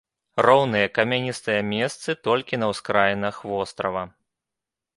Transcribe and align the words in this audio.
Роўныя 0.45 0.87
камяністыя 0.97 1.59
месцы 1.73 2.09
толькі 2.29 2.59
на 2.63 2.71
ўскраінах 2.73 3.35
вострава. 3.51 4.03